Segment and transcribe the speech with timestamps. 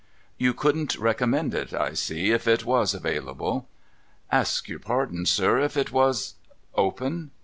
[0.23, 3.67] * You couldn't recommend it, I see, if it was available?'
[4.11, 5.59] * Ask your pardon, sir.
[5.59, 6.33] If it was?''
[6.73, 7.29] Open